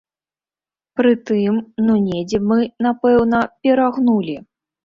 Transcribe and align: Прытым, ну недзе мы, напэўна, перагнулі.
Прытым, 1.01 1.59
ну 1.89 1.93
недзе 2.07 2.39
мы, 2.49 2.57
напэўна, 2.87 3.43
перагнулі. 3.69 4.35